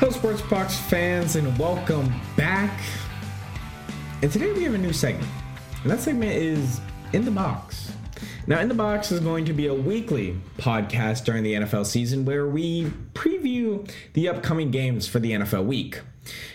Hello, 0.00 0.10
Sports 0.12 0.40
Box 0.40 0.78
fans, 0.78 1.36
and 1.36 1.58
welcome 1.58 2.10
back. 2.34 2.80
And 4.22 4.32
today 4.32 4.50
we 4.50 4.62
have 4.62 4.72
a 4.72 4.78
new 4.78 4.94
segment, 4.94 5.30
and 5.82 5.90
that 5.90 6.00
segment 6.00 6.32
is 6.32 6.80
In 7.12 7.26
the 7.26 7.30
Box. 7.30 7.92
Now, 8.46 8.60
In 8.60 8.68
the 8.68 8.74
Box 8.74 9.12
is 9.12 9.20
going 9.20 9.44
to 9.44 9.52
be 9.52 9.66
a 9.66 9.74
weekly 9.74 10.40
podcast 10.56 11.26
during 11.26 11.42
the 11.42 11.52
NFL 11.52 11.84
season 11.84 12.24
where 12.24 12.46
we 12.46 12.84
preview 13.12 13.92
the 14.14 14.30
upcoming 14.30 14.70
games 14.70 15.06
for 15.06 15.18
the 15.18 15.32
NFL 15.32 15.66
week. 15.66 16.00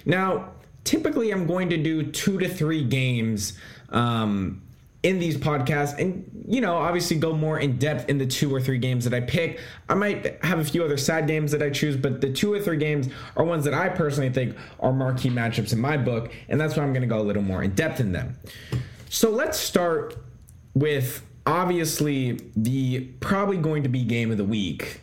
Now, 0.08 0.50
typically 0.84 1.30
I'm 1.30 1.46
going 1.46 1.70
to 1.70 1.78
do 1.78 2.02
two 2.02 2.40
to 2.40 2.50
three 2.50 2.84
games 2.84 3.54
um, 3.90 4.64
in 5.06 5.20
these 5.20 5.38
podcasts 5.38 5.96
and 6.00 6.26
you 6.48 6.60
know 6.60 6.76
obviously 6.76 7.16
go 7.16 7.32
more 7.32 7.60
in 7.60 7.78
depth 7.78 8.10
in 8.10 8.18
the 8.18 8.26
two 8.26 8.54
or 8.54 8.60
three 8.60 8.80
games 8.80 9.04
that 9.06 9.14
i 9.14 9.22
pick. 9.22 9.60
I 9.88 9.94
might 9.94 10.44
have 10.44 10.58
a 10.58 10.66
few 10.66 10.84
other 10.84 10.98
side 10.98 11.28
games 11.28 11.52
that 11.52 11.62
i 11.62 11.70
choose 11.70 11.96
but 11.96 12.22
the 12.22 12.34
two 12.34 12.52
or 12.52 12.60
three 12.60 12.78
games 12.78 13.08
are 13.38 13.46
ones 13.46 13.66
that 13.66 13.76
i 13.76 13.88
personally 13.88 14.32
think 14.32 14.58
are 14.80 14.92
marquee 14.92 15.30
matchups 15.30 15.74
in 15.74 15.80
my 15.80 15.96
book 15.96 16.34
and 16.50 16.60
that's 16.60 16.76
why 16.76 16.82
i'm 16.82 16.92
going 16.92 17.04
to 17.04 17.08
go 17.08 17.20
a 17.20 17.22
little 17.22 17.44
more 17.44 17.62
in 17.62 17.76
depth 17.76 18.00
in 18.00 18.14
them. 18.14 18.36
So 19.08 19.30
let's 19.30 19.60
start 19.60 20.18
with 20.74 21.24
obviously 21.46 22.40
the 22.56 23.02
probably 23.20 23.58
going 23.58 23.84
to 23.84 23.90
be 23.90 24.04
game 24.04 24.32
of 24.32 24.38
the 24.38 24.44
week 24.44 25.02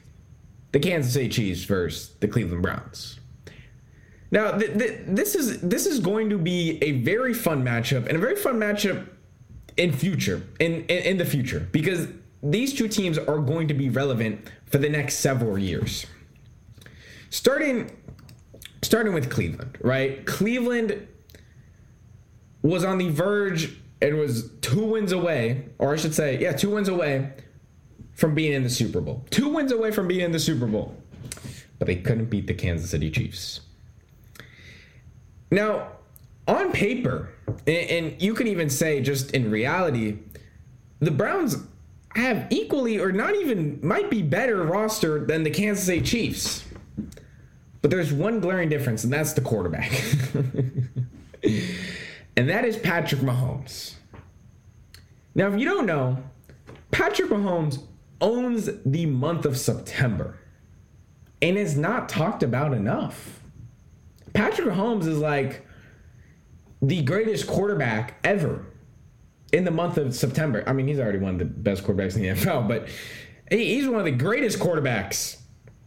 the 0.73 0.81
kansas 0.81 1.13
city 1.13 1.29
chiefs 1.29 1.63
versus 1.63 2.13
the 2.19 2.27
cleveland 2.27 2.63
browns. 2.63 3.21
Now, 4.33 4.59
th- 4.59 4.77
th- 4.77 5.01
this 5.07 5.37
is 5.37 5.61
this 5.61 5.87
is 5.87 6.01
going 6.01 6.31
to 6.31 6.39
be 6.39 6.83
a 6.83 6.93
very 7.03 7.35
fun 7.35 7.63
matchup 7.65 8.09
and 8.09 8.17
a 8.17 8.19
very 8.19 8.35
fun 8.35 8.59
matchup 8.59 9.07
in 9.77 9.93
future 9.93 10.43
in, 10.61 10.85
in 10.87 11.03
in 11.03 11.17
the 11.19 11.25
future 11.25 11.67
because 11.73 12.09
these 12.43 12.75
two 12.75 12.89
teams 12.89 13.19
are 13.19 13.39
going 13.39 13.69
to 13.69 13.75
be 13.75 13.89
relevant 13.89 14.49
for 14.67 14.79
the 14.79 14.89
next 14.89 15.19
several 15.19 15.59
years. 15.59 16.07
Starting 17.31 17.91
starting 18.83 19.15
with 19.15 19.31
Cleveland, 19.31 19.79
right? 19.81 20.27
Cleveland 20.27 21.07
was 22.63 22.85
on 22.85 22.99
the 22.99 23.09
verge 23.09 23.77
and 24.01 24.19
was 24.19 24.51
two 24.61 24.85
wins 24.85 25.13
away, 25.13 25.69
or 25.79 25.93
I 25.93 25.97
should 25.97 26.15
say, 26.15 26.39
yeah, 26.39 26.53
two 26.53 26.71
wins 26.71 26.89
away 26.89 27.33
from 28.15 28.35
being 28.35 28.53
in 28.53 28.63
the 28.63 28.71
Super 28.71 29.01
Bowl. 29.01 29.25
Two 29.31 29.49
wins 29.49 29.73
away 29.73 29.91
from 29.93 30.09
being 30.09 30.21
in 30.21 30.33
the 30.33 30.39
Super 30.39 30.67
Bowl. 30.67 30.97
But 31.79 31.87
they 31.87 31.97
couldn't 31.97 32.27
beat 32.27 32.47
the 32.47 32.55
Kansas 32.55 32.91
City 32.91 33.11
Chiefs. 33.11 33.61
Now, 35.51 35.89
on 36.47 36.73
paper, 36.73 37.32
and, 37.67 38.21
you 38.21 38.35
can 38.35 38.47
even 38.47 38.71
say 38.71 39.01
just 39.01 39.33
in 39.33 39.51
reality, 39.51 40.19
the 41.01 41.11
Browns 41.11 41.57
have 42.15 42.47
equally 42.51 42.99
or 42.99 43.13
not 43.13 43.35
even 43.35 43.81
might 43.83 44.11
be 44.11 44.23
better 44.23 44.63
roster 44.63 45.25
than 45.25 45.43
the 45.43 45.51
Kansas 45.51 45.85
City 45.87 46.03
Chiefs. 46.03 46.65
But 47.81 47.91
there's 47.91 48.13
one 48.13 48.41
glaring 48.41 48.69
difference, 48.69 49.03
and 49.03 49.13
that's 49.13 49.33
the 49.33 49.41
quarterback. 49.41 49.91
and 52.37 52.49
that 52.49 52.65
is 52.65 52.77
Patrick 52.77 53.21
Mahomes. 53.23 53.95
Now, 55.35 55.49
if 55.49 55.59
you 55.59 55.65
don't 55.65 55.87
know, 55.87 56.23
Patrick 56.91 57.31
Mahomes 57.31 57.83
owns 58.21 58.71
the 58.87 59.07
month 59.07 59.45
of 59.47 59.59
September 59.59 60.39
and 61.41 61.59
is 61.59 61.77
not 61.77 62.09
talked 62.09 62.43
about 62.43 62.73
enough. 62.73 63.41
Patrick 64.33 64.69
Mahomes 64.69 65.07
is 65.07 65.19
like 65.19 65.67
the 66.83 67.01
greatest 67.03 67.47
quarterback 67.47 68.19
ever 68.25 68.67
in 69.53 69.65
the 69.65 69.71
month 69.71 69.97
of 69.99 70.15
September. 70.15 70.65
I 70.67 70.73
mean, 70.73 70.89
he's 70.89 70.99
already 70.99 71.19
one 71.19 71.35
of 71.35 71.39
the 71.39 71.45
best 71.45 71.85
quarterbacks 71.85 72.17
in 72.17 72.23
the 72.23 72.29
NFL, 72.29 72.67
but 72.67 72.89
he's 73.51 73.87
one 73.87 74.01
of 74.01 74.05
the 74.05 74.11
greatest 74.11 74.59
quarterbacks 74.59 75.39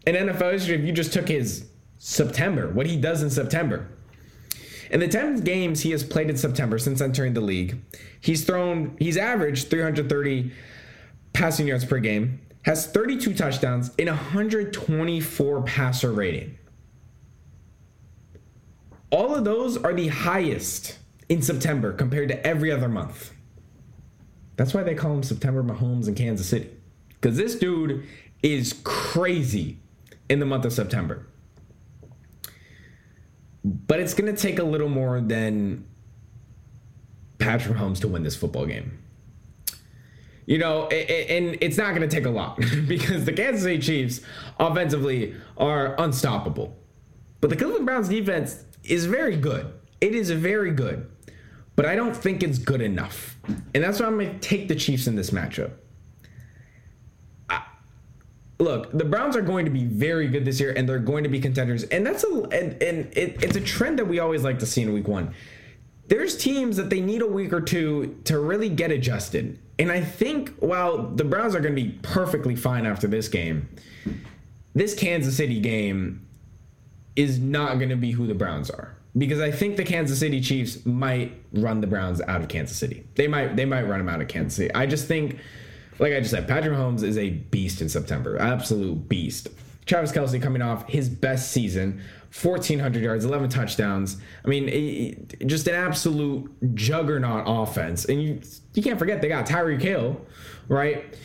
in 0.07 0.15
NFL 0.15 0.53
history 0.53 0.75
if 0.75 0.85
you 0.85 0.93
just 0.93 1.11
took 1.11 1.27
his 1.27 1.67
September, 1.97 2.69
what 2.69 2.85
he 2.85 2.95
does 2.95 3.21
in 3.21 3.29
September. 3.29 3.89
In 4.91 4.99
the 4.99 5.07
10 5.07 5.41
games 5.41 5.81
he 5.81 5.91
has 5.91 6.03
played 6.03 6.29
in 6.29 6.37
September 6.37 6.77
since 6.77 7.01
entering 7.01 7.33
the 7.33 7.41
league, 7.41 7.81
he's 8.21 8.45
thrown, 8.45 8.95
he's 8.99 9.17
averaged 9.17 9.69
330 9.69 10.51
passing 11.33 11.67
yards 11.67 11.83
per 11.83 11.97
game, 11.99 12.39
has 12.61 12.85
32 12.87 13.33
touchdowns, 13.33 13.91
in 13.97 14.07
124 14.07 15.63
passer 15.63 16.11
rating. 16.11 16.57
All 19.15 19.33
of 19.33 19.45
those 19.45 19.77
are 19.77 19.93
the 19.93 20.09
highest 20.09 20.99
in 21.29 21.41
September 21.41 21.93
compared 21.93 22.27
to 22.27 22.45
every 22.45 22.69
other 22.69 22.89
month. 22.89 23.31
That's 24.57 24.73
why 24.73 24.83
they 24.83 24.93
call 24.93 25.13
him 25.13 25.23
September 25.23 25.63
Mahomes 25.63 26.09
in 26.09 26.15
Kansas 26.15 26.49
City. 26.49 26.69
Because 27.07 27.37
this 27.37 27.55
dude 27.55 28.05
is 28.43 28.73
crazy 28.83 29.79
in 30.27 30.39
the 30.41 30.45
month 30.45 30.65
of 30.65 30.73
September. 30.73 31.25
But 33.63 34.01
it's 34.01 34.13
going 34.13 34.35
to 34.35 34.39
take 34.39 34.59
a 34.59 34.65
little 34.65 34.89
more 34.89 35.21
than 35.21 35.87
Patrick 37.37 37.77
Mahomes 37.77 38.01
to 38.01 38.09
win 38.09 38.23
this 38.23 38.35
football 38.35 38.65
game. 38.65 38.99
You 40.45 40.57
know, 40.57 40.87
and 40.87 41.57
it's 41.61 41.77
not 41.77 41.95
going 41.95 42.07
to 42.07 42.13
take 42.13 42.25
a 42.25 42.29
lot 42.29 42.57
because 42.87 43.23
the 43.23 43.31
Kansas 43.31 43.63
City 43.63 43.79
Chiefs 43.79 44.19
offensively 44.59 45.35
are 45.57 45.95
unstoppable. 46.01 46.75
But 47.39 47.49
the 47.49 47.55
Cleveland 47.55 47.85
Browns 47.85 48.09
defense 48.09 48.64
is 48.89 49.05
very 49.05 49.37
good. 49.37 49.73
It 50.01 50.15
is 50.15 50.31
very 50.31 50.71
good. 50.71 51.09
But 51.75 51.85
I 51.85 51.95
don't 51.95 52.15
think 52.15 52.41
it's 52.41 52.57
good 52.57 52.81
enough. 52.81 53.35
And 53.73 53.83
that's 53.83 53.99
why 53.99 54.05
I'm 54.05 54.17
going 54.17 54.39
to 54.39 54.39
take 54.39 54.67
the 54.67 54.75
Chiefs 54.75 55.07
in 55.07 55.15
this 55.15 55.31
matchup. 55.31 55.71
look, 58.59 58.91
the 58.91 59.03
Browns 59.03 59.35
are 59.35 59.41
going 59.41 59.65
to 59.65 59.71
be 59.71 59.83
very 59.83 60.27
good 60.27 60.45
this 60.45 60.59
year 60.59 60.73
and 60.75 60.87
they're 60.87 60.99
going 60.99 61.23
to 61.23 61.29
be 61.29 61.39
contenders. 61.39 61.83
And 61.83 62.05
that's 62.05 62.23
a 62.23 62.27
and, 62.27 62.81
and 62.81 63.17
it, 63.17 63.43
it's 63.43 63.55
a 63.55 63.61
trend 63.61 63.99
that 63.99 64.05
we 64.05 64.19
always 64.19 64.43
like 64.43 64.59
to 64.59 64.65
see 64.65 64.81
in 64.81 64.93
week 64.93 65.07
1. 65.07 65.33
There's 66.07 66.37
teams 66.37 66.77
that 66.77 66.89
they 66.89 67.01
need 67.01 67.21
a 67.21 67.27
week 67.27 67.51
or 67.51 67.61
two 67.61 68.19
to 68.25 68.39
really 68.39 68.69
get 68.69 68.91
adjusted. 68.91 69.59
And 69.79 69.91
I 69.91 70.01
think 70.01 70.55
while 70.59 71.07
the 71.07 71.23
Browns 71.25 71.55
are 71.55 71.59
going 71.59 71.75
to 71.75 71.81
be 71.81 71.97
perfectly 72.03 72.55
fine 72.55 72.85
after 72.85 73.07
this 73.07 73.27
game, 73.27 73.67
this 74.73 74.93
Kansas 74.93 75.35
City 75.35 75.59
game 75.59 76.24
is 77.15 77.39
not 77.39 77.77
going 77.77 77.89
to 77.89 77.95
be 77.95 78.11
who 78.11 78.27
the 78.27 78.33
Browns 78.33 78.69
are 78.69 78.95
because 79.17 79.39
I 79.39 79.51
think 79.51 79.77
the 79.77 79.83
Kansas 79.83 80.19
City 80.19 80.41
Chiefs 80.41 80.85
might 80.85 81.41
run 81.53 81.81
the 81.81 81.87
Browns 81.87 82.21
out 82.21 82.41
of 82.41 82.47
Kansas 82.47 82.77
City. 82.77 83.05
They 83.15 83.27
might 83.27 83.55
they 83.55 83.65
might 83.65 83.83
run 83.83 83.99
them 83.99 84.09
out 84.09 84.21
of 84.21 84.27
Kansas 84.27 84.55
City. 84.55 84.73
I 84.73 84.85
just 84.85 85.07
think, 85.07 85.39
like 85.99 86.13
I 86.13 86.19
just 86.19 86.31
said, 86.31 86.47
Patrick 86.47 86.75
Holmes 86.75 87.03
is 87.03 87.17
a 87.17 87.29
beast 87.29 87.81
in 87.81 87.89
September, 87.89 88.39
absolute 88.39 89.07
beast. 89.07 89.47
Travis 89.85 90.11
Kelce 90.11 90.41
coming 90.41 90.63
off 90.63 90.89
his 90.89 91.09
best 91.09 91.51
season, 91.51 92.01
1,400 92.41 93.03
yards, 93.03 93.23
11 93.23 93.49
touchdowns. 93.49 94.17
I 94.43 94.47
mean, 94.47 94.67
it, 94.67 95.45
just 95.47 95.67
an 95.67 95.75
absolute 95.75 96.51
juggernaut 96.73 97.43
offense. 97.45 98.05
And 98.05 98.21
you 98.21 98.41
you 98.73 98.83
can't 98.83 98.99
forget 98.99 99.21
they 99.21 99.29
got 99.29 99.45
Tyreek 99.45 99.81
Hill, 99.81 100.19
right? 100.67 101.15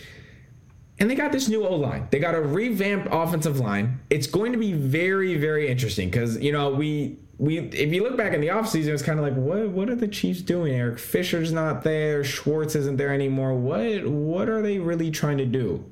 And 1.00 1.11
they 1.11 1.15
got 1.15 1.33
this 1.33 1.49
new 1.49 1.66
O 1.66 1.75
line. 1.77 2.06
They 2.11 2.19
got 2.19 2.34
a 2.34 2.41
revamped 2.41 3.09
offensive 3.11 3.59
line. 3.59 4.00
It's 4.11 4.27
going 4.27 4.53
to 4.53 4.59
be 4.59 4.75
very, 4.75 5.37
very 5.37 5.69
interesting 5.69 6.11
because, 6.11 6.38
you 6.38 6.53
know, 6.53 6.71
we 6.71 7.16
we 7.38 7.59
if 7.59 7.91
you 7.93 8.03
look 8.03 8.19
back 8.19 8.34
in 8.34 8.43
the 8.43 8.49
offseason, 8.49 8.88
it's 8.88 9.03
kind 9.03 9.19
of 9.19 9.25
like, 9.25 9.34
what 9.34 9.71
what 9.71 9.88
are 9.88 9.97
the 9.97 10.06
Chiefs 10.06 10.43
doing? 10.43 10.75
Eric 10.75 10.99
Fisher's 10.99 11.53
not 11.53 11.83
there, 11.83 12.22
Schwartz 12.22 12.75
isn't 12.75 12.99
there 12.99 13.15
anymore. 13.15 13.55
What 13.55 14.06
what 14.06 14.50
are 14.50 14.61
they 14.61 14.78
really 14.78 15.11
trying 15.11 15.38
to 15.38 15.47
do? 15.47 15.83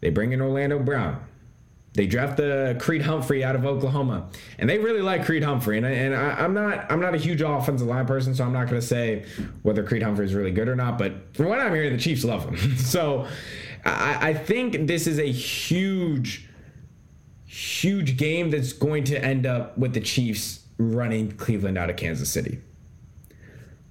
They 0.00 0.10
bring 0.10 0.32
in 0.32 0.40
Orlando 0.40 0.78
Brown. 0.78 1.20
They 1.94 2.06
draft 2.06 2.36
the 2.36 2.76
Creed 2.78 3.02
Humphrey 3.02 3.42
out 3.42 3.56
of 3.56 3.66
Oklahoma, 3.66 4.28
and 4.56 4.70
they 4.70 4.78
really 4.78 5.00
like 5.00 5.24
Creed 5.24 5.42
Humphrey. 5.42 5.78
And, 5.78 5.86
I, 5.86 5.90
and 5.90 6.14
I, 6.14 6.44
am 6.44 6.54
not 6.54 6.88
I'm 6.92 7.00
not 7.00 7.12
a 7.12 7.18
huge 7.18 7.42
offensive 7.42 7.88
line 7.88 8.06
person, 8.06 8.36
so 8.36 8.44
I'm 8.44 8.52
not 8.52 8.68
going 8.68 8.80
to 8.80 8.86
say 8.86 9.24
whether 9.62 9.82
Creed 9.82 10.04
Humphrey 10.04 10.26
is 10.26 10.32
really 10.32 10.52
good 10.52 10.68
or 10.68 10.76
not. 10.76 10.96
But 10.96 11.34
from 11.34 11.46
what 11.46 11.58
I'm 11.58 11.74
hearing, 11.74 11.92
the 11.92 11.98
Chiefs 11.98 12.22
love 12.22 12.44
him. 12.44 12.76
so 12.76 13.26
I, 13.88 14.28
I 14.28 14.34
think 14.34 14.86
this 14.86 15.06
is 15.06 15.18
a 15.18 15.30
huge, 15.30 16.48
huge 17.44 18.16
game 18.16 18.50
that's 18.50 18.72
going 18.72 19.04
to 19.04 19.22
end 19.22 19.46
up 19.46 19.76
with 19.78 19.94
the 19.94 20.00
Chiefs 20.00 20.60
running 20.78 21.32
Cleveland 21.32 21.76
out 21.78 21.90
of 21.90 21.96
Kansas 21.96 22.30
City. 22.30 22.60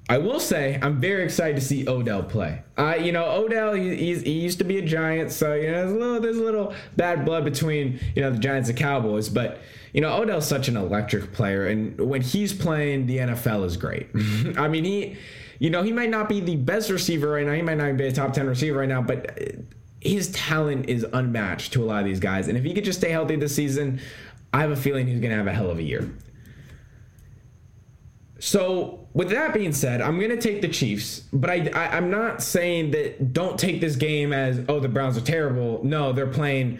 I 0.10 0.20
will 0.20 0.40
say 0.40 0.80
I'm 0.82 1.02
very 1.02 1.26
excited 1.26 1.56
to 1.56 1.62
see 1.62 1.88
Odell 1.88 2.24
play. 2.24 2.64
Uh, 2.78 2.96
you 2.96 3.12
know, 3.12 3.26
Odell 3.30 3.74
he, 3.74 4.16
he 4.16 4.32
used 4.32 4.58
to 4.60 4.64
be 4.64 4.78
a 4.78 4.82
Giant, 4.82 5.32
so 5.32 5.54
you 5.54 5.70
know 5.70 5.84
there's 5.84 5.92
a 5.92 5.96
little 5.96 6.22
there's 6.22 6.38
a 6.38 6.44
little 6.44 6.74
bad 6.96 7.26
blood 7.26 7.44
between 7.44 8.00
you 8.16 8.22
know 8.22 8.32
the 8.32 8.40
Giants 8.40 8.70
and 8.70 8.78
Cowboys, 8.78 9.28
but 9.28 9.60
you 9.92 10.00
know 10.00 10.14
Odell's 10.14 10.48
such 10.48 10.70
an 10.70 10.78
electric 10.78 11.34
player, 11.34 11.68
and 11.68 12.00
when 12.00 12.22
he's 12.22 12.54
playing, 12.54 13.08
the 13.08 13.18
NFL 13.18 13.66
is 13.66 13.76
great. 13.76 14.08
I 14.58 14.70
mean 14.70 14.86
he, 14.86 15.18
you 15.60 15.70
know, 15.70 15.84
he 15.84 15.92
might 15.92 16.10
not 16.10 16.30
be 16.30 16.40
the 16.40 16.56
best 16.56 16.90
receiver 16.90 17.28
right 17.30 17.46
now, 17.46 17.54
he 17.54 17.62
might 17.62 17.78
not 17.78 17.98
be 17.98 18.08
a 18.08 18.12
top 18.12 18.32
ten 18.32 18.48
receiver 18.48 18.80
right 18.80 18.90
now, 18.90 19.02
but 19.02 19.38
his 20.02 20.32
talent 20.32 20.90
is 20.90 21.06
unmatched 21.14 21.74
to 21.74 21.84
a 21.84 21.86
lot 21.86 22.00
of 22.00 22.06
these 22.06 22.20
guys. 22.20 22.48
And 22.48 22.58
if 22.58 22.64
he 22.64 22.74
could 22.74 22.84
just 22.84 23.00
stay 23.00 23.10
healthy 23.10 23.36
this 23.36 23.56
season, 23.56 24.00
I 24.54 24.62
have 24.62 24.72
a 24.72 24.76
feeling 24.76 25.08
he's 25.08 25.20
going 25.20 25.32
to 25.32 25.38
have 25.38 25.48
a 25.48 25.54
hell 25.54 25.70
of 25.70 25.80
a 25.80 25.84
year. 25.84 26.10
So, 28.40 29.08
with 29.14 29.30
that 29.32 29.54
being 29.54 29.74
said, 29.74 30.00
I'm 30.00 30.20
going 30.20 30.30
to 30.30 30.40
take 30.40 30.62
the 30.62 30.68
Chiefs, 30.68 31.22
but 31.34 31.50
I, 31.50 31.70
I 31.74 31.98
am 31.98 32.12
not 32.12 32.44
saying 32.44 32.92
that 32.92 33.34
don't 33.34 33.60
take 33.60 33.82
this 33.82 33.96
game 33.96 34.32
as 34.32 34.64
oh 34.70 34.80
the 34.80 34.88
Browns 34.88 35.18
are 35.18 35.22
terrible. 35.22 35.84
No, 35.84 36.14
they're 36.14 36.28
playing 36.28 36.80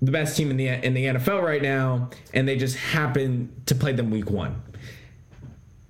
the 0.00 0.10
best 0.10 0.38
team 0.38 0.50
in 0.50 0.56
the 0.56 0.68
in 0.68 0.94
the 0.94 1.04
NFL 1.04 1.42
right 1.42 1.60
now, 1.60 2.08
and 2.32 2.48
they 2.48 2.56
just 2.56 2.76
happen 2.76 3.52
to 3.66 3.74
play 3.74 3.92
them 3.92 4.10
week 4.10 4.30
one. 4.30 4.62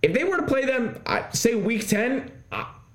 If 0.02 0.12
they 0.12 0.24
were 0.24 0.38
to 0.38 0.46
play 0.46 0.64
them, 0.64 1.00
say 1.32 1.54
week 1.54 1.86
ten, 1.86 2.32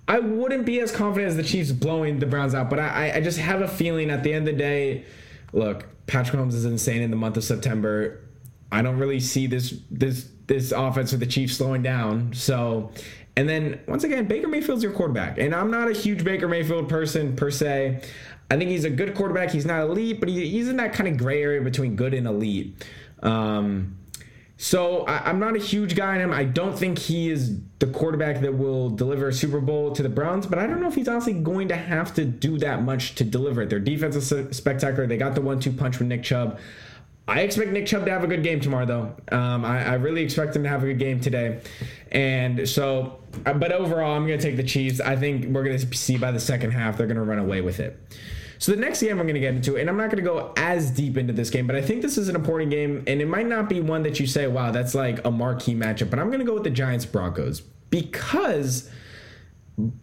I 0.08 0.20
wouldn't 0.20 0.66
be 0.66 0.80
as 0.80 0.92
confident 0.92 1.30
as 1.30 1.38
the 1.38 1.44
Chiefs 1.44 1.72
blowing 1.72 2.20
the 2.20 2.26
Browns 2.26 2.54
out. 2.54 2.70
But 2.70 2.80
I, 2.80 3.14
I 3.16 3.22
just 3.22 3.38
have 3.40 3.62
a 3.62 3.68
feeling 3.68 4.10
at 4.10 4.24
the 4.24 4.34
end 4.34 4.48
of 4.48 4.54
the 4.54 4.60
day, 4.60 5.06
look, 5.54 5.86
Patrick 6.08 6.40
Mahomes 6.40 6.54
is 6.54 6.66
insane 6.66 7.02
in 7.02 7.12
the 7.12 7.18
month 7.18 7.38
of 7.38 7.44
September. 7.44 8.20
I 8.72 8.82
don't 8.82 8.98
really 8.98 9.20
see 9.20 9.48
this 9.48 9.74
this 9.90 10.30
this 10.48 10.72
offense 10.72 11.12
with 11.12 11.22
the 11.22 11.26
Chiefs 11.28 11.58
slowing 11.58 11.84
down. 11.84 12.34
So, 12.34 12.92
and 13.38 13.48
then 13.48 13.80
once 13.88 14.04
again, 14.04 14.28
Baker 14.28 14.48
Mayfield's 14.48 14.84
your 14.84 14.92
quarterback, 14.92 15.38
and 15.38 15.56
I'm 15.56 15.72
not 15.72 15.90
a 15.90 15.94
huge 15.94 16.24
Baker 16.24 16.48
Mayfield 16.48 16.90
person 16.90 17.36
per 17.36 17.52
se. 17.52 18.02
I 18.50 18.58
think 18.58 18.70
he's 18.70 18.84
a 18.84 18.90
good 18.90 19.16
quarterback. 19.16 19.52
He's 19.52 19.66
not 19.66 19.82
elite, 19.82 20.20
but 20.20 20.28
he, 20.28 20.50
he's 20.50 20.68
in 20.68 20.76
that 20.78 20.92
kind 20.92 21.08
of 21.08 21.18
gray 21.18 21.42
area 21.42 21.62
between 21.62 21.96
good 21.96 22.14
and 22.14 22.28
elite. 22.28 22.86
Um, 23.24 23.98
so 24.62 25.06
I, 25.06 25.28
am 25.28 25.40
not 25.40 25.56
a 25.56 25.60
huge 25.60 25.96
guy 25.96 26.14
on 26.14 26.22
him. 26.22 26.32
I 26.32 26.44
don't 26.44 26.78
think 26.78 27.00
he 27.00 27.32
is 27.32 27.58
the 27.80 27.88
quarterback 27.88 28.42
that 28.42 28.54
will 28.54 28.92
deliver 28.92 29.30
a 29.30 29.34
Super 29.34 29.60
Bowl 29.60 29.92
to 29.94 30.04
the 30.04 30.10
Browns, 30.10 30.46
but 30.46 30.60
I 30.60 30.68
don't 30.68 30.80
know 30.80 30.88
if 30.88 30.94
he's 30.94 31.08
honestly 31.08 31.34
going 31.34 31.70
to 31.70 31.76
have 31.76 32.14
to 32.14 32.26
do 32.26 32.60
that 32.60 32.84
much 32.84 33.16
to 33.16 33.24
deliver 33.24 33.64
it. 33.64 33.72
Their 33.72 33.80
defense 33.80 34.16
is 34.16 34.56
spectacular. 34.56 35.08
They 35.08 35.18
got 35.18 35.34
the 35.34 35.42
one-two 35.42 35.72
punch 35.72 35.98
with 35.98 36.10
Nick 36.10 36.22
Chubb. 36.22 36.60
I 37.28 37.40
expect 37.42 37.72
Nick 37.72 37.88
Chubb 37.88 38.06
to 38.06 38.12
have 38.12 38.24
a 38.24 38.28
good 38.28 38.44
game 38.44 38.60
tomorrow, 38.60 38.86
though. 38.86 39.36
Um, 39.36 39.66
I, 39.66 39.84
I, 39.84 39.94
really 39.96 40.22
expect 40.22 40.56
him 40.56 40.62
to 40.62 40.70
have 40.70 40.84
a 40.84 40.86
good 40.86 41.00
game 41.00 41.20
today. 41.20 41.62
And 42.12 42.70
so, 42.70 43.20
uh, 43.48 43.54
but 43.54 43.72
overall, 43.72 44.16
I'm 44.16 44.28
going 44.28 44.38
to 44.38 44.46
take 44.46 44.58
the 44.58 44.64
Chiefs. 44.64 45.00
I 45.00 45.16
think 45.16 45.46
we're 45.46 45.64
going 45.64 45.80
to 45.80 45.98
see 45.98 46.20
by 46.20 46.32
the 46.32 46.40
second 46.40 46.70
half 46.70 47.00
they're 47.00 47.08
going 47.08 47.18
to 47.18 47.24
run 47.24 47.40
away 47.40 47.62
with 47.62 47.80
it. 47.80 48.00
So 48.62 48.72
the 48.74 48.78
next 48.78 49.02
game 49.02 49.20
I'm 49.20 49.26
going 49.26 49.34
to 49.34 49.40
get 49.40 49.56
into, 49.56 49.78
and 49.78 49.90
I'm 49.90 49.98
not 49.98 50.12
going 50.12 50.24
to 50.24 50.30
go 50.30 50.54
as 50.56 50.92
deep 50.92 51.18
into 51.18 51.34
this 51.34 51.50
game, 51.50 51.66
but 51.66 51.76
I 51.76 51.82
think 51.82 52.04
this 52.04 52.16
is 52.16 52.30
an 52.30 52.36
important 52.36 52.70
game, 52.70 53.04
and 53.08 53.20
it 53.20 53.28
might 53.28 53.48
not 53.48 53.68
be 53.68 53.82
one 53.82 54.04
that 54.04 54.20
you 54.20 54.28
say, 54.28 54.46
wow, 54.46 54.70
that's 54.70 54.94
like 54.94 55.26
a 55.26 55.32
marquee 55.32 55.74
matchup, 55.74 56.12
but 56.12 56.20
I'm 56.20 56.28
going 56.28 56.42
to 56.42 56.46
go 56.46 56.54
with 56.54 56.64
the 56.64 56.70
Giants 56.70 57.04
Broncos 57.04 57.62
because 57.90 58.88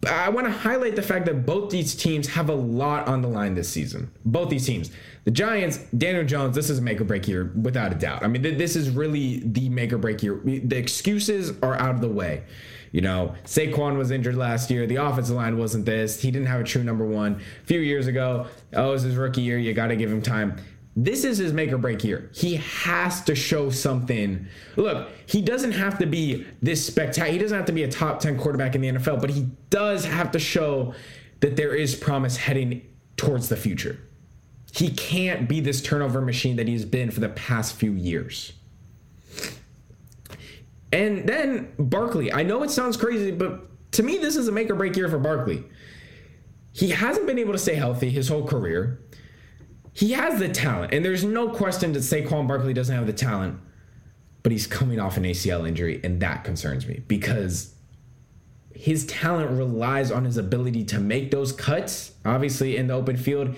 I 0.05 0.27
want 0.27 0.45
to 0.45 0.51
highlight 0.51 0.97
the 0.97 1.01
fact 1.01 1.25
that 1.27 1.45
both 1.45 1.69
these 1.69 1.95
teams 1.95 2.27
have 2.27 2.49
a 2.49 2.53
lot 2.53 3.07
on 3.07 3.21
the 3.21 3.29
line 3.29 3.55
this 3.55 3.69
season. 3.69 4.11
Both 4.25 4.49
these 4.49 4.65
teams. 4.65 4.91
The 5.29 5.35
Giants, 5.35 5.77
Daniel 5.95 6.25
Jones, 6.25 6.55
this 6.55 6.71
is 6.71 6.79
a 6.79 6.81
make 6.81 6.99
or 6.99 7.03
break 7.03 7.27
year 7.27 7.53
without 7.61 7.91
a 7.91 7.95
doubt. 7.95 8.23
I 8.23 8.27
mean, 8.27 8.41
this 8.41 8.75
is 8.75 8.89
really 8.89 9.43
the 9.45 9.69
make 9.69 9.93
or 9.93 9.99
break 9.99 10.23
year. 10.23 10.41
The 10.43 10.75
excuses 10.75 11.53
are 11.61 11.79
out 11.79 11.93
of 11.93 12.01
the 12.01 12.07
way. 12.07 12.45
You 12.91 13.01
know, 13.01 13.35
Saquon 13.45 13.95
was 13.95 14.09
injured 14.09 14.35
last 14.35 14.71
year. 14.71 14.87
The 14.87 14.95
offensive 14.95 15.35
line 15.35 15.59
wasn't 15.59 15.85
this. 15.85 16.19
He 16.19 16.31
didn't 16.31 16.47
have 16.47 16.61
a 16.61 16.63
true 16.63 16.83
number 16.83 17.05
one. 17.05 17.39
A 17.61 17.65
few 17.67 17.79
years 17.79 18.07
ago, 18.07 18.47
oh, 18.73 18.89
it 18.89 18.91
was 18.91 19.03
his 19.03 19.17
rookie 19.17 19.41
year. 19.41 19.59
You 19.59 19.71
got 19.75 19.89
to 19.89 19.95
give 19.95 20.11
him 20.11 20.23
time. 20.23 20.57
This 20.95 21.23
is 21.23 21.37
his 21.37 21.53
make 21.53 21.71
or 21.71 21.77
break 21.77 22.03
year. 22.03 22.31
He 22.33 22.55
has 22.55 23.21
to 23.25 23.35
show 23.35 23.69
something. 23.69 24.47
Look, 24.77 25.09
he 25.27 25.43
doesn't 25.43 25.73
have 25.73 25.99
to 25.99 26.07
be 26.07 26.47
this 26.63 26.83
spectacular. 26.83 27.31
He 27.31 27.37
doesn't 27.37 27.55
have 27.55 27.67
to 27.67 27.71
be 27.71 27.83
a 27.83 27.87
top 27.87 28.19
10 28.19 28.39
quarterback 28.39 28.73
in 28.73 28.81
the 28.81 28.87
NFL, 28.93 29.21
but 29.21 29.29
he 29.29 29.47
does 29.69 30.05
have 30.05 30.31
to 30.31 30.39
show 30.39 30.95
that 31.41 31.55
there 31.55 31.75
is 31.75 31.93
promise 31.93 32.35
heading 32.35 32.81
towards 33.15 33.47
the 33.47 33.55
future. 33.55 33.99
He 34.71 34.89
can't 34.91 35.49
be 35.49 35.59
this 35.59 35.81
turnover 35.81 36.21
machine 36.21 36.57
that 36.57 36.67
he's 36.67 36.85
been 36.85 37.11
for 37.11 37.19
the 37.19 37.29
past 37.29 37.75
few 37.75 37.91
years. 37.91 38.53
And 40.91 41.27
then 41.27 41.71
Barkley. 41.77 42.31
I 42.33 42.43
know 42.43 42.63
it 42.63 42.71
sounds 42.71 42.97
crazy, 42.97 43.31
but 43.31 43.91
to 43.93 44.03
me, 44.03 44.17
this 44.17 44.35
is 44.35 44.47
a 44.47 44.51
make 44.51 44.69
or 44.69 44.75
break 44.75 44.95
year 44.95 45.09
for 45.09 45.19
Barkley. 45.19 45.63
He 46.71 46.89
hasn't 46.89 47.27
been 47.27 47.39
able 47.39 47.53
to 47.53 47.59
stay 47.59 47.75
healthy 47.75 48.09
his 48.09 48.27
whole 48.27 48.45
career. 48.45 49.01
He 49.93 50.11
has 50.11 50.39
the 50.39 50.49
talent, 50.49 50.93
and 50.93 51.03
there's 51.03 51.23
no 51.23 51.49
question 51.49 51.91
that 51.93 51.99
Saquon 51.99 52.47
Barkley 52.47 52.73
doesn't 52.73 52.95
have 52.95 53.07
the 53.07 53.13
talent, 53.13 53.59
but 54.43 54.51
he's 54.51 54.67
coming 54.67 54.99
off 54.99 55.17
an 55.17 55.23
ACL 55.23 55.67
injury, 55.67 55.99
and 56.03 56.21
that 56.21 56.43
concerns 56.43 56.87
me 56.87 57.03
because 57.07 57.73
his 58.73 59.05
talent 59.07 59.51
relies 59.51 60.09
on 60.11 60.23
his 60.23 60.37
ability 60.37 60.85
to 60.85 60.99
make 60.99 61.31
those 61.31 61.51
cuts, 61.51 62.13
obviously 62.23 62.77
in 62.77 62.87
the 62.87 62.93
open 62.93 63.17
field, 63.17 63.55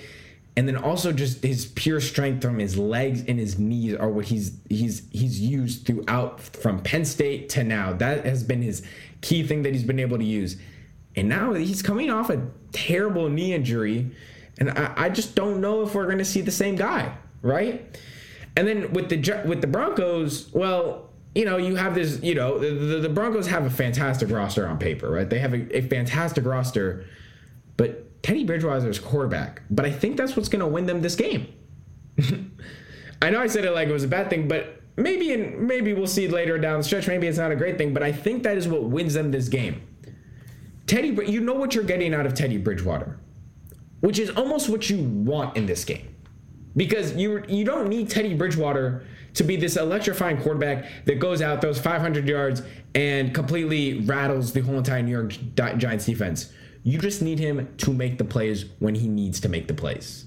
and 0.58 0.68
then 0.68 0.76
also 0.76 1.14
just 1.14 1.44
his 1.44 1.66
pure 1.66 2.02
strength 2.02 2.42
from 2.42 2.60
his 2.60 2.78
legs 2.78 3.24
and 3.28 3.40
his 3.40 3.58
knees 3.58 3.96
are 3.96 4.10
what 4.10 4.26
he's 4.26 4.58
he's 4.70 5.04
he's 5.12 5.40
used 5.40 5.86
throughout 5.86 6.42
from 6.42 6.80
Penn 6.82 7.06
State 7.06 7.50
to 7.50 7.64
now. 7.64 7.94
That 7.94 8.26
has 8.26 8.44
been 8.44 8.62
his 8.62 8.84
key 9.22 9.44
thing 9.44 9.64
that 9.64 9.74
he's 9.74 9.84
been 9.84 10.00
able 10.00 10.18
to 10.18 10.26
use. 10.26 10.58
And 11.16 11.28
now 11.28 11.54
he's 11.54 11.82
coming 11.82 12.10
off 12.10 12.30
a 12.30 12.42
terrible 12.72 13.30
knee 13.30 13.54
injury, 13.54 14.12
and 14.60 14.72
I, 14.72 14.94
I 14.96 15.10
just 15.10 15.36
don't 15.36 15.60
know 15.60 15.82
if 15.84 15.94
we're 15.94 16.06
going 16.06 16.20
to 16.20 16.26
see 16.26 16.42
the 16.42 16.52
same 16.52 16.76
guy, 16.76 17.14
right? 17.42 18.00
And 18.56 18.68
then 18.68 18.94
with 18.94 19.10
the 19.10 19.44
with 19.46 19.62
the 19.62 19.68
Broncos, 19.68 20.52
well, 20.54 21.10
you 21.36 21.46
know, 21.46 21.58
you 21.58 21.76
have 21.76 21.96
this, 21.96 22.22
you 22.22 22.36
know, 22.36 22.60
the, 22.60 23.00
the 23.00 23.10
Broncos 23.10 23.48
have 23.48 23.66
a 23.66 23.70
fantastic 23.70 24.30
roster 24.30 24.68
on 24.68 24.78
paper, 24.78 25.10
right? 25.10 25.30
They 25.30 25.40
have 25.40 25.54
a, 25.54 25.78
a 25.78 25.82
fantastic 25.82 26.46
roster, 26.46 27.06
Teddy 28.24 28.44
Bridgewater 28.44 28.90
is 28.90 29.00
quarterback, 29.00 29.62
but 29.70 29.86
I 29.86 29.92
think 29.92 30.18
that's 30.18 30.36
what's 30.36 30.50
going 30.50 30.60
to 30.60 30.68
win 30.68 30.86
them 30.86 31.02
this 31.02 31.16
game. 31.16 31.48
I 33.22 33.30
know 33.30 33.42
I 33.42 33.48
said 33.48 33.66
it 33.66 33.72
like 33.72 33.88
it 33.88 33.94
was 33.94 34.04
a 34.04 34.08
bad 34.08 34.30
thing, 34.30 34.48
but 34.48 34.82
maybe 34.96 35.34
and 35.34 35.68
maybe 35.68 35.94
we'll 35.94 36.08
see 36.08 36.28
later 36.28 36.58
down 36.58 36.80
the 36.80 36.84
stretch. 36.84 37.08
Maybe 37.08 37.28
it's 37.28 37.38
not 37.38 37.52
a 37.52 37.56
great 37.56 37.78
thing, 37.78 37.94
but 37.94 38.04
I 38.04 38.12
think 38.12 38.44
that 38.44 38.58
is 38.58 38.68
what 38.68 38.84
wins 38.84 39.14
them 39.14 39.32
this 39.32 39.48
game. 39.48 39.82
Teddy, 40.88 41.18
you 41.32 41.40
know 41.40 41.54
what 41.54 41.74
you're 41.74 41.84
getting 41.84 42.14
out 42.14 42.26
of 42.26 42.34
Teddy 42.34 42.58
Bridgewater, 42.58 43.20
which 44.02 44.20
is 44.20 44.30
almost 44.32 44.70
what 44.70 44.90
you 44.90 45.02
want 45.04 45.56
in 45.56 45.66
this 45.66 45.86
game, 45.86 46.16
because 46.76 47.16
you 47.16 47.44
you 47.48 47.64
don't 47.64 47.88
need 47.88 48.10
Teddy 48.10 48.34
Bridgewater 48.34 49.06
to 49.34 49.44
be 49.44 49.56
this 49.56 49.78
electrifying 49.78 50.42
quarterback 50.42 51.06
that 51.06 51.20
goes 51.20 51.42
out 51.42 51.62
those 51.62 51.80
500 51.80 52.28
yards 52.28 52.62
and 52.94 53.34
completely 53.34 54.02
rattles 54.02 54.52
the 54.52 54.60
whole 54.62 54.78
entire 54.78 55.02
New 55.02 55.12
York 55.12 55.38
Giants 55.56 56.06
defense. 56.06 56.52
You 56.84 56.98
just 56.98 57.22
need 57.22 57.40
him 57.40 57.74
to 57.78 57.94
make 57.94 58.18
the 58.18 58.24
plays 58.24 58.66
when 58.80 58.96
he 58.96 59.08
needs 59.08 59.40
to 59.42 59.50
make 59.50 59.68
the 59.68 59.74
plays. 59.74 60.26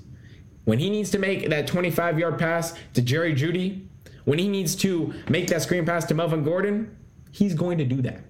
When 0.65 0.79
he 0.79 0.89
needs 0.89 1.11
to 1.11 1.19
make 1.19 1.51
that 1.51 1.67
25 1.67 2.19
yard 2.19 2.39
pass 2.39 2.75
to 2.95 3.03
Jerry 3.03 3.35
Jeudy, 3.35 3.87
when 4.25 4.39
he 4.39 4.49
needs 4.49 4.75
to 4.77 5.13
make 5.29 5.49
that 5.49 5.63
screen 5.63 5.85
pass 5.85 6.05
to 6.07 6.15
Melvin 6.15 6.45
Gordon, 6.45 6.97
he's 7.31 7.55
going 7.55 7.79
to 7.79 7.85
do 7.85 8.01
that. 8.03 8.25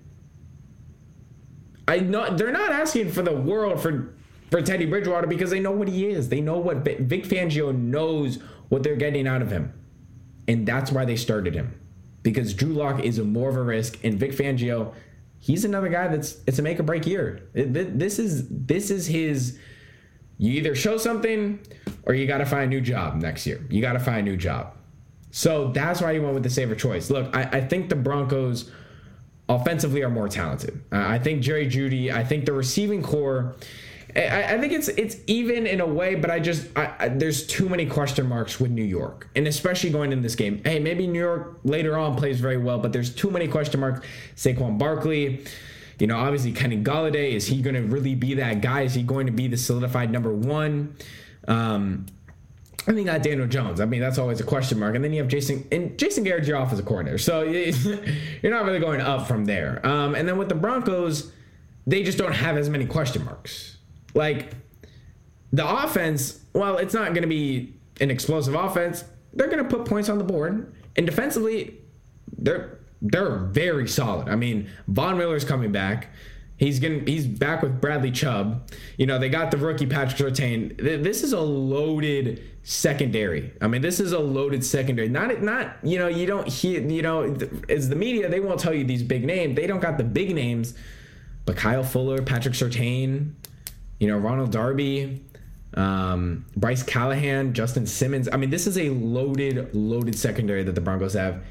I 1.86 2.00
know 2.00 2.34
they're 2.34 2.50
not 2.50 2.72
asking 2.72 3.12
for 3.12 3.22
the 3.22 3.34
world 3.34 3.80
for 3.80 4.14
for 4.50 4.62
Teddy 4.62 4.86
Bridgewater 4.86 5.26
because 5.26 5.50
they 5.50 5.60
know 5.60 5.72
what 5.72 5.88
he 5.88 6.06
is. 6.06 6.28
They 6.28 6.40
know 6.40 6.58
what 6.58 6.78
Vic 6.78 7.24
Fangio 7.24 7.76
knows 7.76 8.38
what 8.68 8.82
they're 8.82 8.96
getting 8.96 9.26
out 9.26 9.42
of 9.42 9.50
him. 9.50 9.72
And 10.46 10.66
that's 10.66 10.92
why 10.92 11.04
they 11.04 11.16
started 11.16 11.54
him. 11.54 11.78
Because 12.22 12.54
Drew 12.54 12.72
Lock 12.72 13.00
is 13.00 13.18
a 13.18 13.24
more 13.24 13.48
of 13.48 13.56
a 13.56 13.62
risk 13.62 13.98
and 14.04 14.18
Vic 14.18 14.32
Fangio 14.32 14.94
he's 15.44 15.66
another 15.66 15.90
guy 15.90 16.08
that's 16.08 16.38
it's 16.46 16.58
a 16.58 16.62
make 16.62 16.80
or 16.80 16.84
break 16.84 17.06
year. 17.06 17.42
It, 17.52 17.98
this 17.98 18.18
is 18.18 18.48
this 18.48 18.90
is 18.90 19.06
his. 19.06 19.58
You 20.38 20.52
either 20.52 20.74
show 20.74 20.96
something 20.96 21.60
or 22.04 22.14
you 22.14 22.26
got 22.26 22.38
to 22.38 22.46
find 22.46 22.64
a 22.64 22.66
new 22.66 22.80
job 22.80 23.16
next 23.16 23.46
year. 23.46 23.64
You 23.70 23.80
got 23.80 23.92
to 23.92 24.00
find 24.00 24.26
a 24.26 24.30
new 24.30 24.36
job. 24.36 24.74
So 25.30 25.70
that's 25.72 26.00
why 26.00 26.14
he 26.14 26.18
went 26.18 26.34
with 26.34 26.42
the 26.42 26.50
safer 26.50 26.74
choice. 26.74 27.10
Look, 27.10 27.36
I, 27.36 27.42
I 27.42 27.60
think 27.60 27.88
the 27.88 27.94
Broncos 27.96 28.70
offensively 29.48 30.02
are 30.02 30.10
more 30.10 30.28
talented. 30.28 30.82
I 30.90 31.18
think 31.18 31.42
Jerry 31.42 31.66
Jeudy. 31.66 32.10
I 32.12 32.24
think 32.24 32.46
the 32.46 32.52
receiving 32.52 33.02
corps 33.02 33.54
I, 34.16 34.54
I, 34.54 34.60
think 34.60 34.72
it's 34.72 34.88
it's 34.88 35.16
even 35.26 35.66
in 35.66 35.80
a 35.80 35.86
way, 35.86 36.14
but 36.14 36.30
I 36.30 36.38
just 36.38 36.68
I, 36.76 36.94
I, 36.98 37.08
there's 37.08 37.46
too 37.46 37.68
many 37.68 37.84
question 37.84 38.28
marks 38.28 38.60
with 38.60 38.70
New 38.70 38.84
York, 38.84 39.28
and 39.34 39.48
especially 39.48 39.90
going 39.90 40.12
in 40.12 40.22
this 40.22 40.36
game. 40.36 40.62
Hey, 40.64 40.78
maybe 40.78 41.06
New 41.06 41.18
York 41.18 41.58
later 41.64 41.98
on 41.98 42.14
plays 42.16 42.38
very 42.38 42.56
well, 42.56 42.78
but 42.78 42.92
there's 42.92 43.12
too 43.12 43.30
many 43.30 43.48
question 43.48 43.80
marks. 43.80 44.06
Saquon 44.36 44.78
Barkley, 44.78 45.44
you 45.98 46.06
know, 46.06 46.16
obviously 46.16 46.52
Kenny 46.52 46.80
Golladay. 46.80 47.32
is 47.32 47.48
he 47.48 47.60
going 47.60 47.74
to 47.74 47.82
really 47.82 48.14
be 48.14 48.34
that 48.34 48.60
guy? 48.60 48.82
Is 48.82 48.94
he 48.94 49.02
going 49.02 49.26
to 49.26 49.32
be 49.32 49.48
the 49.48 49.56
solidified 49.56 50.12
number 50.12 50.32
one? 50.32 50.94
Um, 51.48 52.06
I 52.86 52.92
think 52.92 53.06
that 53.06 53.22
Daniel 53.22 53.48
Jones. 53.48 53.80
I 53.80 53.86
mean, 53.86 54.00
that's 54.00 54.18
always 54.18 54.40
a 54.40 54.44
question 54.44 54.78
mark. 54.78 54.94
And 54.94 55.02
then 55.02 55.12
you 55.12 55.20
have 55.20 55.28
Jason 55.28 55.66
and 55.72 55.98
Jason 55.98 56.22
Garrett's 56.22 56.46
your 56.46 56.58
offensive 56.58 56.86
coordinator, 56.86 57.18
so 57.18 57.42
you're 58.42 58.52
not 58.52 58.64
really 58.64 58.78
going 58.78 59.00
up 59.00 59.26
from 59.26 59.44
there. 59.46 59.84
Um, 59.84 60.14
and 60.14 60.28
then 60.28 60.38
with 60.38 60.48
the 60.48 60.54
Broncos, 60.54 61.32
they 61.86 62.04
just 62.04 62.18
don't 62.18 62.32
have 62.32 62.56
as 62.56 62.68
many 62.68 62.86
question 62.86 63.24
marks. 63.24 63.73
Like 64.14 64.54
the 65.52 65.68
offense, 65.68 66.40
well, 66.52 66.78
it's 66.78 66.94
not 66.94 67.08
going 67.08 67.22
to 67.22 67.28
be 67.28 67.74
an 68.00 68.10
explosive 68.10 68.54
offense. 68.54 69.04
They're 69.32 69.48
going 69.48 69.62
to 69.62 69.68
put 69.68 69.84
points 69.86 70.08
on 70.08 70.18
the 70.18 70.24
board, 70.24 70.74
and 70.96 71.06
defensively, 71.06 71.78
they're 72.38 72.78
they're 73.02 73.36
very 73.36 73.86
solid. 73.86 74.28
I 74.28 74.36
mean, 74.36 74.70
Von 74.88 75.18
Miller's 75.18 75.44
coming 75.44 75.72
back. 75.72 76.08
He's 76.56 76.78
getting 76.78 77.06
he's 77.06 77.26
back 77.26 77.62
with 77.62 77.80
Bradley 77.80 78.12
Chubb. 78.12 78.70
You 78.96 79.06
know, 79.06 79.18
they 79.18 79.28
got 79.28 79.50
the 79.50 79.56
rookie 79.56 79.86
Patrick 79.86 80.34
Surtain. 80.34 80.76
This 80.78 81.24
is 81.24 81.32
a 81.32 81.40
loaded 81.40 82.42
secondary. 82.62 83.52
I 83.60 83.66
mean, 83.66 83.82
this 83.82 84.00
is 84.00 84.12
a 84.12 84.18
loaded 84.18 84.64
secondary. 84.64 85.08
Not 85.08 85.42
not 85.42 85.76
you 85.82 85.98
know, 85.98 86.06
you 86.06 86.26
don't 86.26 86.48
hear 86.48 86.80
you 86.80 87.02
know, 87.02 87.36
as 87.68 87.88
the 87.88 87.96
media, 87.96 88.28
they 88.28 88.40
won't 88.40 88.60
tell 88.60 88.72
you 88.72 88.84
these 88.84 89.02
big 89.02 89.24
names. 89.24 89.56
They 89.56 89.66
don't 89.66 89.80
got 89.80 89.98
the 89.98 90.04
big 90.04 90.34
names. 90.34 90.74
But 91.44 91.56
Kyle 91.56 91.84
Fuller, 91.84 92.22
Patrick 92.22 92.54
Surtain, 92.54 93.32
you 94.04 94.10
know, 94.10 94.18
Ronald 94.18 94.52
Darby. 94.52 95.22
Um, 95.72 96.44
Bryce 96.54 96.82
Callahan, 96.82 97.54
Justin 97.54 97.86
Simmons. 97.86 98.28
I 98.30 98.36
mean, 98.36 98.50
this 98.50 98.66
is 98.66 98.76
a 98.76 98.90
loaded, 98.90 99.74
loaded 99.74 100.14
secondary 100.14 100.62
that 100.62 100.74
the 100.74 100.80
Broncos 100.82 101.14
have. 101.14 101.42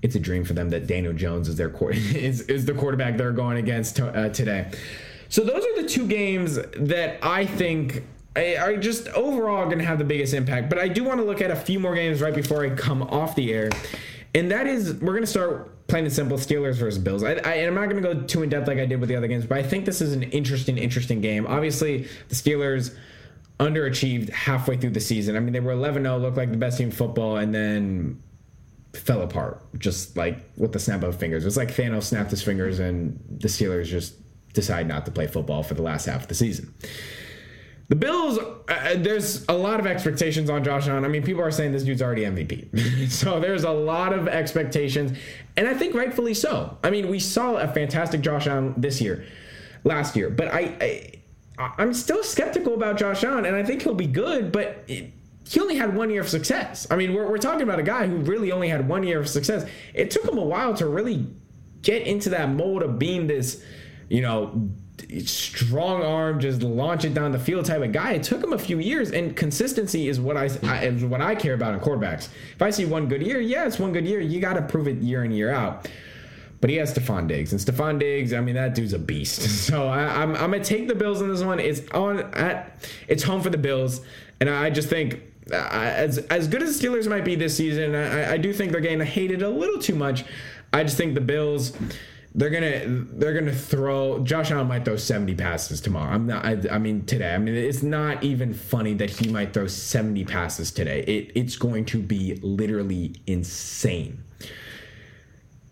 It's 0.00 0.14
a 0.14 0.18
dream 0.18 0.44
for 0.44 0.54
them 0.54 0.70
that 0.70 0.86
Daniel 0.86 1.12
Jones 1.12 1.48
is 1.48 1.56
their 1.56 1.68
is, 1.90 2.40
is 2.48 2.64
the 2.64 2.72
quarterback 2.72 3.18
they're 3.18 3.32
going 3.32 3.58
against 3.58 4.00
uh, 4.00 4.30
today. 4.30 4.72
So 5.28 5.44
those 5.44 5.62
are 5.62 5.82
the 5.82 5.86
two 5.86 6.06
games 6.06 6.58
that 6.78 7.18
I 7.22 7.44
think 7.44 8.02
are 8.34 8.78
just 8.78 9.08
overall 9.08 9.66
going 9.66 9.78
to 9.78 9.84
have 9.84 9.98
the 9.98 10.04
biggest 10.04 10.32
impact. 10.32 10.70
But 10.70 10.78
I 10.78 10.88
do 10.88 11.04
want 11.04 11.20
to 11.20 11.26
look 11.26 11.42
at 11.42 11.50
a 11.50 11.56
few 11.56 11.78
more 11.78 11.94
games 11.94 12.22
right 12.22 12.34
before 12.34 12.64
I 12.64 12.70
come 12.70 13.02
off 13.02 13.36
the 13.36 13.52
air, 13.52 13.68
and 14.34 14.50
that 14.50 14.66
is 14.66 14.94
we're 14.94 15.12
going 15.12 15.22
to 15.22 15.26
start 15.26 15.86
plain 15.86 16.04
and 16.04 16.12
simple 16.12 16.38
Steelers 16.38 16.76
versus 16.76 16.98
Bills. 16.98 17.22
I, 17.22 17.34
I, 17.44 17.54
am 17.54 17.74
not 17.74 17.90
going 17.90 18.02
to 18.02 18.14
go 18.14 18.22
too 18.22 18.42
in 18.42 18.48
depth 18.48 18.66
like 18.66 18.78
I 18.78 18.86
did 18.86 18.98
with 18.98 19.08
the 19.08 19.16
other 19.16 19.28
games, 19.28 19.44
but 19.44 19.58
I 19.58 19.62
think 19.62 19.84
this 19.84 20.00
is 20.00 20.14
an 20.14 20.22
interesting, 20.24 20.78
interesting 20.78 21.20
game. 21.20 21.46
Obviously, 21.46 22.08
the 22.28 22.34
Steelers 22.34 22.96
underachieved 23.60 24.30
halfway 24.30 24.76
through 24.76 24.90
the 24.90 25.00
season. 25.00 25.36
I 25.36 25.40
mean, 25.40 25.52
they 25.52 25.60
were 25.60 25.72
11 25.72 26.02
0, 26.02 26.18
looked 26.18 26.36
like 26.36 26.50
the 26.50 26.56
best 26.56 26.78
team 26.78 26.88
in 26.88 26.92
football, 26.92 27.36
and 27.36 27.54
then 27.54 28.22
fell 28.94 29.22
apart 29.22 29.62
just 29.78 30.16
like 30.16 30.38
with 30.56 30.72
the 30.72 30.78
snap 30.78 31.02
of 31.02 31.18
fingers. 31.18 31.46
It's 31.46 31.56
like 31.56 31.68
Thanos 31.68 32.04
snapped 32.04 32.30
his 32.30 32.42
fingers, 32.42 32.78
and 32.78 33.18
the 33.38 33.48
Steelers 33.48 33.86
just 33.86 34.14
decide 34.54 34.86
not 34.86 35.04
to 35.06 35.10
play 35.10 35.26
football 35.26 35.62
for 35.62 35.74
the 35.74 35.82
last 35.82 36.06
half 36.06 36.22
of 36.22 36.28
the 36.28 36.34
season. 36.34 36.74
The 37.92 37.96
Bills, 37.96 38.38
uh, 38.38 38.54
uh, 38.68 38.94
there's 38.96 39.44
a 39.50 39.52
lot 39.52 39.78
of 39.78 39.86
expectations 39.86 40.48
on 40.48 40.64
Josh 40.64 40.88
Allen. 40.88 41.04
I 41.04 41.08
mean, 41.08 41.22
people 41.22 41.42
are 41.42 41.50
saying 41.50 41.72
this 41.72 41.82
dude's 41.82 42.00
already 42.00 42.22
MVP. 42.22 43.10
so 43.10 43.38
there's 43.38 43.64
a 43.64 43.70
lot 43.70 44.14
of 44.14 44.28
expectations, 44.28 45.12
and 45.58 45.68
I 45.68 45.74
think 45.74 45.94
rightfully 45.94 46.32
so. 46.32 46.78
I 46.82 46.88
mean, 46.88 47.10
we 47.10 47.18
saw 47.18 47.56
a 47.56 47.68
fantastic 47.68 48.22
Josh 48.22 48.46
Allen 48.46 48.72
this 48.78 49.02
year, 49.02 49.26
last 49.84 50.16
year, 50.16 50.30
but 50.30 50.48
I, 50.48 51.20
I 51.58 51.72
I'm 51.76 51.92
still 51.92 52.24
skeptical 52.24 52.72
about 52.72 52.96
Josh 52.96 53.24
Allen, 53.24 53.44
and 53.44 53.54
I 53.54 53.62
think 53.62 53.82
he'll 53.82 53.92
be 53.92 54.06
good, 54.06 54.52
but 54.52 54.84
it, 54.88 55.12
he 55.46 55.60
only 55.60 55.76
had 55.76 55.94
one 55.94 56.08
year 56.08 56.22
of 56.22 56.30
success. 56.30 56.86
I 56.90 56.96
mean, 56.96 57.12
we're, 57.12 57.28
we're 57.28 57.36
talking 57.36 57.60
about 57.60 57.78
a 57.78 57.82
guy 57.82 58.06
who 58.06 58.16
really 58.16 58.52
only 58.52 58.70
had 58.70 58.88
one 58.88 59.02
year 59.02 59.20
of 59.20 59.28
success. 59.28 59.68
It 59.92 60.10
took 60.10 60.24
him 60.24 60.38
a 60.38 60.44
while 60.46 60.72
to 60.76 60.86
really 60.86 61.26
get 61.82 62.06
into 62.06 62.30
that 62.30 62.48
mold 62.48 62.82
of 62.82 62.98
being 62.98 63.26
this, 63.26 63.62
you 64.08 64.22
know, 64.22 64.70
strong 65.20 66.02
arm, 66.02 66.40
just 66.40 66.62
launch 66.62 67.04
it 67.04 67.14
down 67.14 67.32
the 67.32 67.38
field 67.38 67.64
type 67.64 67.82
of 67.82 67.92
guy. 67.92 68.12
It 68.12 68.22
took 68.22 68.42
him 68.42 68.52
a 68.52 68.58
few 68.58 68.78
years, 68.78 69.10
and 69.10 69.36
consistency 69.36 70.08
is 70.08 70.20
what 70.20 70.36
I, 70.36 70.50
I 70.62 70.84
is 70.86 71.04
what 71.04 71.20
I 71.20 71.34
care 71.34 71.54
about 71.54 71.74
in 71.74 71.80
quarterbacks. 71.80 72.28
If 72.54 72.62
I 72.62 72.70
see 72.70 72.84
one 72.84 73.08
good 73.08 73.22
year, 73.22 73.40
yeah, 73.40 73.66
it's 73.66 73.78
one 73.78 73.92
good 73.92 74.06
year. 74.06 74.20
You 74.20 74.40
got 74.40 74.54
to 74.54 74.62
prove 74.62 74.88
it 74.88 74.98
year 74.98 75.24
in 75.24 75.32
year 75.32 75.50
out. 75.52 75.88
But 76.60 76.70
he 76.70 76.76
has 76.76 76.94
Stefon 76.94 77.26
Diggs, 77.26 77.52
and 77.52 77.60
Stefon 77.60 77.98
Diggs, 77.98 78.32
I 78.32 78.40
mean, 78.40 78.54
that 78.54 78.76
dude's 78.76 78.92
a 78.92 78.98
beast. 78.98 79.42
So 79.72 79.88
I, 79.88 80.02
am 80.02 80.30
I'm, 80.30 80.36
I'm 80.36 80.50
gonna 80.52 80.64
take 80.64 80.86
the 80.86 80.94
Bills 80.94 81.20
in 81.20 81.28
this 81.28 81.42
one. 81.42 81.58
It's 81.58 81.82
on 81.90 82.20
at 82.34 82.86
it's 83.08 83.22
home 83.22 83.42
for 83.42 83.50
the 83.50 83.58
Bills, 83.58 84.00
and 84.40 84.48
I 84.48 84.70
just 84.70 84.88
think 84.88 85.20
uh, 85.50 85.68
as 85.72 86.18
as 86.18 86.46
good 86.46 86.62
as 86.62 86.78
the 86.78 86.86
Steelers 86.86 87.08
might 87.08 87.24
be 87.24 87.34
this 87.34 87.56
season, 87.56 87.94
I, 87.94 88.32
I 88.32 88.36
do 88.36 88.52
think 88.52 88.70
they're 88.72 88.80
getting 88.80 89.00
hated 89.00 89.42
a 89.42 89.48
little 89.50 89.80
too 89.80 89.94
much. 89.94 90.24
I 90.72 90.84
just 90.84 90.96
think 90.96 91.14
the 91.14 91.20
Bills 91.20 91.72
they're 92.34 92.50
gonna 92.50 92.82
they're 93.12 93.34
gonna 93.34 93.52
throw 93.52 94.20
Josh 94.20 94.50
Allen 94.50 94.66
might 94.66 94.84
throw 94.84 94.96
70 94.96 95.34
passes 95.34 95.80
tomorrow. 95.80 96.12
I'm 96.12 96.26
not 96.26 96.44
I, 96.44 96.58
I, 96.70 96.78
mean 96.78 97.04
today. 97.04 97.34
I 97.34 97.38
mean 97.38 97.54
it's 97.54 97.82
not 97.82 98.22
even 98.22 98.54
funny 98.54 98.94
that 98.94 99.10
he 99.10 99.28
might 99.28 99.52
throw 99.52 99.66
70 99.66 100.24
passes 100.24 100.70
today. 100.70 101.00
It 101.02 101.32
it's 101.34 101.56
going 101.56 101.84
to 101.86 101.98
be 101.98 102.36
literally 102.42 103.16
insane. 103.26 104.24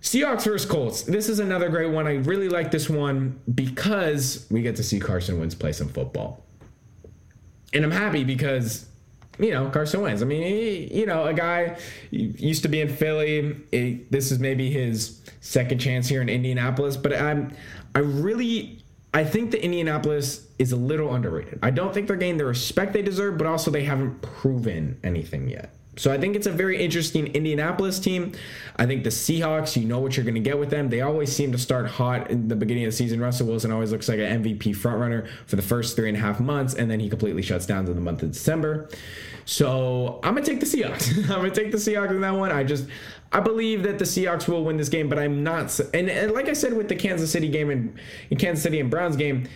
Seahawks 0.02 0.44
versus 0.44 0.68
Colts. 0.68 1.02
This 1.02 1.28
is 1.28 1.38
another 1.38 1.68
great 1.68 1.90
one. 1.90 2.06
I 2.06 2.16
really 2.16 2.48
like 2.48 2.70
this 2.70 2.88
one 2.88 3.38
because 3.54 4.46
we 4.50 4.62
get 4.62 4.76
to 4.76 4.82
see 4.82 4.98
Carson 4.98 5.38
Wentz 5.38 5.54
play 5.54 5.72
some 5.72 5.88
football. 5.88 6.44
And 7.72 7.84
I'm 7.84 7.90
happy 7.90 8.24
because 8.24 8.86
you 9.40 9.52
know, 9.52 9.70
Carson 9.70 10.02
Wentz. 10.02 10.22
I 10.22 10.24
mean, 10.24 10.42
he, 10.42 10.98
you 10.98 11.06
know, 11.06 11.24
a 11.24 11.34
guy 11.34 11.78
used 12.10 12.62
to 12.62 12.68
be 12.68 12.80
in 12.80 12.88
Philly. 12.88 13.56
He, 13.70 14.06
this 14.10 14.30
is 14.30 14.38
maybe 14.38 14.70
his 14.70 15.20
second 15.40 15.78
chance 15.78 16.08
here 16.08 16.20
in 16.20 16.28
Indianapolis, 16.28 16.96
but 16.96 17.14
I'm, 17.14 17.54
I 17.94 18.00
really, 18.00 18.82
I 19.14 19.24
think 19.24 19.50
the 19.50 19.62
Indianapolis 19.62 20.46
is 20.58 20.72
a 20.72 20.76
little 20.76 21.14
underrated. 21.14 21.58
I 21.62 21.70
don't 21.70 21.94
think 21.94 22.06
they're 22.06 22.16
getting 22.16 22.36
the 22.36 22.44
respect 22.44 22.92
they 22.92 23.02
deserve, 23.02 23.38
but 23.38 23.46
also 23.46 23.70
they 23.70 23.84
haven't 23.84 24.20
proven 24.20 25.00
anything 25.02 25.48
yet. 25.48 25.74
So 25.96 26.12
I 26.12 26.18
think 26.18 26.36
it's 26.36 26.46
a 26.46 26.52
very 26.52 26.82
interesting 26.82 27.26
Indianapolis 27.28 27.98
team. 27.98 28.32
I 28.76 28.86
think 28.86 29.02
the 29.02 29.10
Seahawks, 29.10 29.80
you 29.80 29.86
know 29.86 29.98
what 29.98 30.16
you're 30.16 30.24
going 30.24 30.36
to 30.36 30.40
get 30.40 30.58
with 30.58 30.70
them. 30.70 30.88
They 30.88 31.00
always 31.00 31.34
seem 31.34 31.50
to 31.52 31.58
start 31.58 31.88
hot 31.88 32.30
in 32.30 32.48
the 32.48 32.54
beginning 32.54 32.84
of 32.84 32.92
the 32.92 32.96
season. 32.96 33.20
Russell 33.20 33.48
Wilson 33.48 33.72
always 33.72 33.90
looks 33.90 34.08
like 34.08 34.20
an 34.20 34.42
MVP 34.42 34.76
frontrunner 34.76 35.28
for 35.46 35.56
the 35.56 35.62
first 35.62 35.96
three 35.96 36.08
and 36.08 36.16
a 36.16 36.20
half 36.20 36.38
months, 36.38 36.74
and 36.74 36.90
then 36.90 37.00
he 37.00 37.08
completely 37.08 37.42
shuts 37.42 37.66
down 37.66 37.86
in 37.86 37.94
the 37.94 38.00
month 38.00 38.22
of 38.22 38.30
December. 38.30 38.88
So 39.44 40.20
I'm 40.22 40.34
gonna 40.34 40.46
take 40.46 40.60
the 40.60 40.66
Seahawks. 40.66 41.18
I'm 41.24 41.40
gonna 41.40 41.50
take 41.50 41.72
the 41.72 41.78
Seahawks 41.78 42.10
in 42.10 42.20
that 42.20 42.34
one. 42.34 42.52
I 42.52 42.62
just 42.62 42.86
I 43.32 43.40
believe 43.40 43.82
that 43.82 43.98
the 43.98 44.04
Seahawks 44.04 44.48
will 44.48 44.64
win 44.64 44.76
this 44.76 44.88
game, 44.88 45.08
but 45.08 45.18
I'm 45.18 45.42
not. 45.42 45.78
And, 45.92 46.08
and 46.08 46.32
like 46.32 46.48
I 46.48 46.52
said 46.52 46.72
with 46.72 46.88
the 46.88 46.96
Kansas 46.96 47.30
City 47.30 47.48
game 47.48 47.70
and 47.70 47.98
in 48.30 48.38
Kansas 48.38 48.62
City 48.62 48.80
and 48.80 48.90
Browns 48.90 49.16
game, 49.16 49.48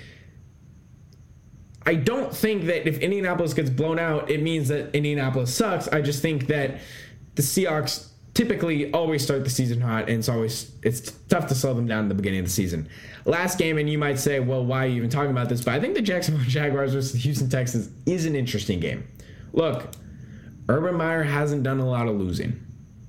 I 1.87 1.95
don't 1.95 2.35
think 2.35 2.65
that 2.65 2.89
if 2.89 2.99
Indianapolis 2.99 3.53
gets 3.53 3.71
blown 3.71 3.99
out, 3.99 4.31
it 4.31 4.43
means 4.43 4.69
that 4.69 4.95
Indianapolis 4.95 5.55
sucks. 5.55 5.87
I 5.89 6.01
just 6.01 6.23
think 6.23 6.47
that 6.47 6.81
the 7.35 7.43
Seahawks 7.43 8.09
typically 8.33 8.91
always 8.93 9.23
start 9.23 9.45
the 9.45 9.51
season 9.51 9.81
hot, 9.81 10.09
and 10.09 10.19
it's 10.19 10.29
always 10.29 10.73
it's 10.83 11.13
tough 11.29 11.47
to 11.49 11.55
slow 11.55 11.75
them 11.75 11.87
down 11.87 12.05
in 12.05 12.09
the 12.09 12.15
beginning 12.15 12.41
of 12.41 12.47
the 12.47 12.53
season. 12.53 12.89
Last 13.25 13.59
game, 13.59 13.79
and 13.79 13.89
you 13.89 13.99
might 13.99 14.19
say, 14.19 14.41
well, 14.41 14.65
why 14.65 14.85
are 14.85 14.89
you 14.89 14.97
even 14.97 15.11
talking 15.11 15.31
about 15.31 15.49
this? 15.49 15.65
But 15.65 15.75
I 15.75 15.81
think 15.81 15.95
the 15.95 16.03
Jacksonville 16.03 16.45
Jaguars 16.49 16.93
versus 16.95 17.13
the 17.13 17.19
Houston 17.19 17.49
Texans 17.49 17.91
is 18.07 18.27
an 18.27 18.35
interesting 18.35 18.81
game. 18.81 19.07
Look, 19.53 19.95
Urban 20.69 20.97
Meyer 20.97 21.23
hasn't 21.23 21.63
done 21.63 21.81
a 21.81 21.89
lot 21.89 22.09
of 22.09 22.17
losing. 22.17 22.61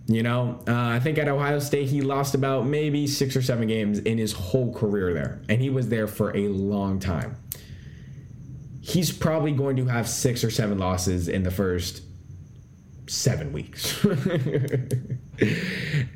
You 0.08 0.22
know, 0.22 0.60
uh, 0.68 0.74
I 0.76 1.00
think 1.00 1.18
at 1.18 1.28
Ohio 1.28 1.58
State 1.58 1.90
he 1.90 2.02
lost 2.02 2.36
about 2.36 2.68
maybe 2.68 3.08
six 3.08 3.36
or 3.36 3.42
seven 3.42 3.68
games 3.68 3.98
in 4.00 4.20
his 4.20 4.34
whole 4.34 4.72
career 4.72 5.14
there, 5.16 5.42
and 5.50 5.60
he 5.60 5.72
was 5.72 5.90
there 5.90 6.08
for 6.08 6.36
a 6.38 6.48
long 6.50 7.00
time. 7.00 7.38
He's 8.88 9.12
probably 9.12 9.52
going 9.52 9.78
to 9.78 9.88
have 9.88 10.08
six 10.08 10.44
or 10.44 10.52
seven 10.52 10.78
losses 10.78 11.28
in 11.28 11.42
the 11.42 11.50
first 11.50 12.04
seven 13.08 13.52
weeks. 13.52 14.00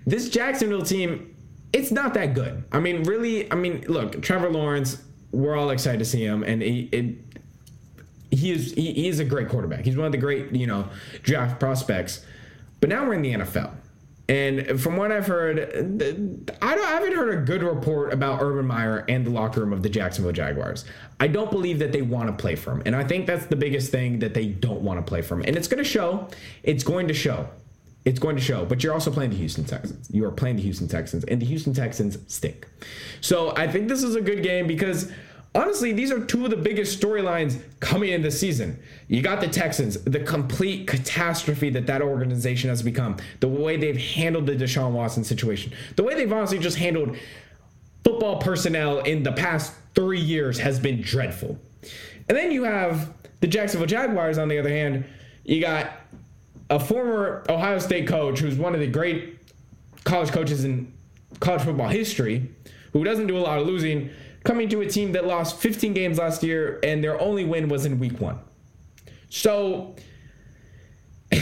this 0.05 0.29
Jacksonville 0.29 0.83
team, 0.83 1.35
it's 1.73 1.91
not 1.91 2.13
that 2.13 2.35
good. 2.35 2.63
I 2.71 2.79
mean, 2.79 3.01
really, 3.05 3.51
I 3.51 3.55
mean, 3.55 3.85
look, 3.87 4.21
Trevor 4.21 4.51
Lawrence, 4.51 5.01
we're 5.31 5.55
all 5.55 5.71
excited 5.71 5.97
to 5.97 6.05
see 6.05 6.23
him, 6.23 6.43
and 6.43 6.61
he, 6.61 6.89
it, 6.91 7.15
he 8.29 8.51
is 8.51 8.73
he, 8.73 8.93
he 8.93 9.07
is 9.07 9.19
a 9.19 9.25
great 9.25 9.49
quarterback. 9.49 9.83
He's 9.83 9.97
one 9.97 10.05
of 10.05 10.11
the 10.11 10.19
great 10.19 10.51
you 10.51 10.67
know 10.67 10.89
draft 11.23 11.59
prospects. 11.59 12.23
But 12.81 12.89
now 12.89 13.03
we're 13.03 13.15
in 13.15 13.23
the 13.23 13.33
NFL. 13.33 13.71
And 14.29 14.79
from 14.79 14.95
what 14.95 15.11
I've 15.11 15.25
heard, 15.25 15.59
I, 16.61 16.75
I, 16.75 16.75
haven't 16.75 17.15
heard 17.15 17.33
a 17.33 17.41
good 17.41 17.63
report 17.63 18.13
about 18.13 18.39
Urban 18.41 18.67
Meyer 18.67 19.03
and 19.09 19.25
the 19.25 19.31
locker 19.31 19.61
room 19.61 19.73
of 19.73 19.81
the 19.81 19.89
Jacksonville 19.89 20.31
Jaguars. 20.31 20.85
I 21.19 21.27
don't 21.27 21.49
believe 21.49 21.79
that 21.79 21.91
they 21.91 22.03
want 22.03 22.27
to 22.29 22.39
play 22.39 22.55
for 22.55 22.71
him. 22.71 22.83
And 22.85 22.95
I 22.95 23.03
think 23.03 23.25
that's 23.25 23.47
the 23.47 23.55
biggest 23.55 23.91
thing 23.91 24.19
that 24.19 24.35
they 24.35 24.45
don't 24.45 24.81
want 24.81 24.99
to 24.99 25.09
play 25.09 25.23
for 25.23 25.33
him. 25.33 25.43
And 25.47 25.55
it's 25.55 25.67
going 25.67 25.83
to 25.83 25.89
show. 25.89 26.27
It's 26.61 26.83
going 26.83 27.07
to 27.07 27.13
show. 27.13 27.49
It's 28.05 28.19
going 28.19 28.35
to 28.35 28.41
show. 28.41 28.65
But 28.65 28.83
you're 28.83 28.93
also 28.93 29.09
playing 29.09 29.31
the 29.31 29.37
Houston 29.37 29.65
Texans. 29.65 30.07
You 30.13 30.23
are 30.25 30.31
playing 30.31 30.57
the 30.57 30.61
Houston 30.61 30.87
Texans, 30.87 31.23
and 31.23 31.41
the 31.41 31.45
Houston 31.47 31.73
Texans 31.73 32.19
stink. 32.27 32.67
So 33.21 33.53
I 33.57 33.67
think 33.67 33.89
this 33.89 34.03
is 34.03 34.15
a 34.15 34.21
good 34.21 34.43
game 34.43 34.67
because 34.67 35.11
honestly, 35.55 35.91
these 35.91 36.11
are 36.11 36.23
two 36.23 36.45
of 36.45 36.51
the 36.51 36.57
biggest 36.57 36.99
storylines 36.99 37.61
coming 37.79 38.09
in 38.09 38.21
this 38.21 38.39
season. 38.39 38.79
You 39.07 39.21
got 39.21 39.41
the 39.41 39.47
Texans, 39.47 40.01
the 40.03 40.19
complete 40.19 40.87
catastrophe 40.87 41.69
that 41.71 41.87
that 41.87 42.01
organization 42.01 42.69
has 42.69 42.81
become, 42.81 43.17
the 43.39 43.47
way 43.47 43.77
they've 43.77 43.97
handled 43.97 44.45
the 44.45 44.55
Deshaun 44.55 44.91
Watson 44.91 45.23
situation, 45.23 45.73
the 45.95 46.03
way 46.03 46.15
they've 46.15 46.31
honestly 46.31 46.59
just 46.59 46.77
handled 46.77 47.17
football 48.03 48.37
personnel 48.37 48.99
in 48.99 49.23
the 49.23 49.31
past 49.31 49.73
three 49.95 50.21
years 50.21 50.59
has 50.59 50.79
been 50.79 51.01
dreadful. 51.01 51.57
And 52.27 52.37
then 52.37 52.51
you 52.51 52.63
have 52.63 53.11
the 53.41 53.47
Jacksonville 53.47 53.87
Jaguars, 53.87 54.37
on 54.37 54.47
the 54.47 54.59
other 54.59 54.69
hand. 54.69 55.05
You 55.43 55.61
got 55.61 55.91
a 56.69 56.79
former 56.79 57.43
Ohio 57.49 57.79
State 57.79 58.07
coach 58.07 58.39
who's 58.39 58.55
one 58.55 58.73
of 58.73 58.79
the 58.79 58.87
great 58.87 59.39
college 60.03 60.31
coaches 60.31 60.63
in 60.63 60.93
college 61.39 61.61
football 61.63 61.87
history, 61.87 62.49
who 62.93 63.03
doesn't 63.03 63.27
do 63.27 63.37
a 63.37 63.39
lot 63.39 63.59
of 63.59 63.67
losing 63.67 64.09
coming 64.43 64.69
to 64.69 64.81
a 64.81 64.87
team 64.87 65.11
that 65.13 65.25
lost 65.25 65.57
15 65.57 65.93
games 65.93 66.17
last 66.17 66.43
year 66.43 66.79
and 66.83 67.03
their 67.03 67.19
only 67.21 67.45
win 67.45 67.69
was 67.69 67.85
in 67.85 67.99
week 67.99 68.19
one. 68.19 68.39
So 69.29 69.95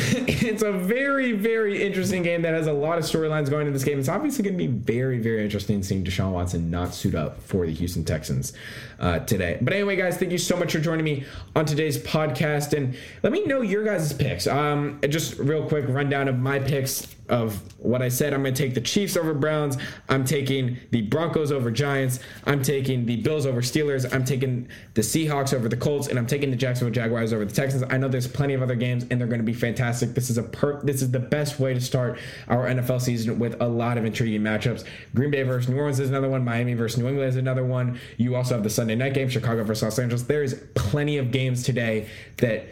it's 0.48 0.63
a 0.63 0.72
very, 0.72 1.34
very 1.34 1.84
interesting 1.84 2.24
game 2.24 2.42
that 2.42 2.54
has 2.54 2.68
a 2.68 2.74
lot 2.74 2.98
of 2.98 3.04
storylines 3.04 3.50
going 3.50 3.68
in 3.68 3.74
this 3.74 3.84
game. 3.84 4.00
It's 4.00 4.10
obviously 4.10 4.44
going 4.44 4.58
to 4.58 4.58
be 4.58 4.68
very, 4.68 5.20
very 5.20 5.44
interesting 5.44 5.84
seeing 5.84 6.04
Deshaun 6.04 6.32
Watson 6.32 6.72
not 6.72 6.94
suit 6.94 7.16
up 7.16 7.42
for 7.42 7.66
the 7.66 7.74
Houston 7.74 8.06
Texans 8.06 8.54
uh, 9.00 9.20
today. 9.20 9.58
But 9.62 9.74
anyway, 9.74 9.96
guys, 9.96 10.18
thank 10.18 10.32
you 10.32 10.38
so 10.38 10.56
much 10.58 10.72
for 10.72 10.80
joining 10.80 11.04
me 11.04 11.25
on 11.56 11.66
today's 11.66 11.98
podcast. 11.98 12.75
And 12.75 12.98
let 13.24 13.32
me 13.32 13.46
know 13.46 13.62
your 13.62 13.84
guys' 13.84 14.13
picks. 14.13 14.48
Um, 14.48 15.00
just 15.08 15.38
real 15.38 15.68
quick 15.68 15.86
rundown 15.88 16.27
of 16.27 16.39
my 16.39 16.60
picks 16.60 17.16
of 17.30 17.62
what 17.77 18.01
I 18.01 18.10
said. 18.10 18.34
I'm 18.34 18.42
going 18.42 18.54
to 18.54 18.63
take 18.63 18.74
the 18.74 18.82
Chiefs 18.82 19.18
over 19.18 19.34
Browns. 19.34 19.77
I'm 20.10 20.24
taking 20.24 20.77
the 20.92 21.01
Broncos 21.04 21.51
over 21.51 21.72
Giants. 21.72 22.20
I'm 22.46 22.63
taking 22.63 23.06
the 23.06 23.18
Bills 23.18 23.46
over 23.46 23.62
Steelers. 23.62 24.12
I'm 24.13 24.24
taking 24.24 24.70
the 24.94 25.01
Seahawks 25.01 25.54
over 25.54 25.68
the 25.68 25.77
Colts, 25.77 26.08
and 26.08 26.18
I'm 26.18 26.27
taking 26.27 26.51
the 26.51 26.56
Jacksonville 26.56 26.94
Jaguars 26.94 27.34
over 27.34 27.46
the 27.46 27.54
Texans. 27.54 27.84
I 27.89 27.98
know 27.98 28.08
there's 28.08 28.27
plenty 28.27 28.54
of 28.54 28.62
other 28.62 28.75
games, 28.75 29.06
and 29.10 29.20
they're 29.20 29.27
going 29.27 29.42
to 29.42 29.46
be 29.46 29.54
fantastic. 29.54 30.13
This 30.13 30.30
is 30.38 30.46
a 30.46 30.48
per- 30.48 30.82
this 30.82 31.01
is 31.01 31.12
the 31.12 31.20
best 31.20 31.60
way 31.60 31.74
to 31.74 31.82
start 31.82 32.20
our 32.48 32.65
NFL 32.67 33.01
season 33.01 33.39
with 33.39 33.60
a 33.62 33.67
lot 33.67 33.98
of 33.98 34.06
intriguing 34.06 34.41
matchups. 34.41 34.86
Green 35.15 35.32
Bay 35.32 35.44
versus 35.44 35.70
New 35.70 35.77
Orleans 35.77 36.00
is 36.00 36.10
another 36.10 36.29
one. 36.29 36.44
Miami 36.44 36.74
versus 36.74 37.00
New 37.00 37.08
England 37.08 37.29
is 37.29 37.36
another 37.36 37.63
one. 37.63 38.00
You 38.17 38.36
also 38.36 38.56
have 38.56 38.63
the 38.63 38.70
Sunday 38.70 38.96
night 38.96 39.13
game, 39.13 39.29
Chicago 39.29 39.63
versus 39.63 39.84
Los 39.84 40.00
Angeles. 40.00 40.24
There 40.24 40.44
is 40.44 40.62
plenty 40.75 41.17
of 41.17 41.32
games 41.32 41.63
today 41.63 42.08
that 42.38 42.67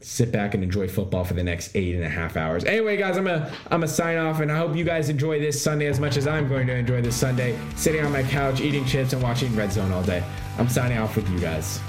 sit 0.00 0.32
back 0.32 0.54
and 0.54 0.64
enjoy 0.64 0.88
football 0.88 1.22
for 1.22 1.34
the 1.34 1.44
next 1.44 1.76
eight 1.76 1.94
and 1.94 2.04
a 2.04 2.08
half 2.08 2.36
hours. 2.36 2.64
Anyway, 2.64 2.96
guys, 2.96 3.16
I'm 3.16 3.24
gonna 3.24 3.52
I'm 3.66 3.80
gonna 3.80 3.88
sign 3.88 4.18
off, 4.18 4.40
and 4.40 4.50
I 4.50 4.56
hope 4.56 4.76
you 4.76 4.84
guys 4.84 5.08
enjoy 5.08 5.38
this 5.38 5.62
Sunday 5.62 5.86
as 5.86 6.00
much 6.00 6.16
as 6.16 6.26
I'm 6.26 6.48
going 6.48 6.66
to 6.66 6.74
enjoy 6.74 7.00
this 7.00 7.16
Sunday, 7.16 7.58
sitting 7.76 8.04
on 8.04 8.12
my 8.12 8.22
couch 8.24 8.60
eating 8.60 8.84
chips 8.84 9.12
and 9.12 9.22
watching 9.22 9.54
Red 9.54 9.72
Zone 9.72 9.92
all 9.92 10.02
day. 10.02 10.22
I'm 10.58 10.68
signing 10.68 10.98
off 10.98 11.16
with 11.16 11.28
you 11.30 11.38
guys. 11.38 11.80